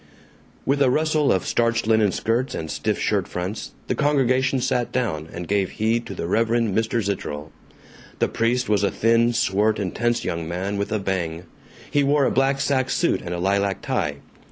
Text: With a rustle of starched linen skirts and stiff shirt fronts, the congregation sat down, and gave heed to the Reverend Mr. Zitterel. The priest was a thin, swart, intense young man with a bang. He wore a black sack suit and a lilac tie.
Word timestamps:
With 0.65 0.81
a 0.81 0.89
rustle 0.89 1.31
of 1.31 1.45
starched 1.45 1.85
linen 1.85 2.11
skirts 2.11 2.55
and 2.55 2.71
stiff 2.71 2.97
shirt 2.97 3.27
fronts, 3.27 3.73
the 3.85 3.93
congregation 3.93 4.59
sat 4.59 4.91
down, 4.91 5.29
and 5.31 5.47
gave 5.47 5.69
heed 5.73 6.07
to 6.07 6.15
the 6.15 6.25
Reverend 6.25 6.75
Mr. 6.75 7.03
Zitterel. 7.03 7.51
The 8.17 8.27
priest 8.27 8.67
was 8.67 8.81
a 8.83 8.89
thin, 8.89 9.31
swart, 9.31 9.77
intense 9.77 10.25
young 10.25 10.47
man 10.49 10.77
with 10.77 10.91
a 10.91 10.97
bang. 10.97 11.43
He 11.91 12.01
wore 12.03 12.25
a 12.25 12.31
black 12.31 12.59
sack 12.59 12.89
suit 12.89 13.21
and 13.21 13.31
a 13.35 13.39
lilac 13.39 13.83
tie. 13.83 14.15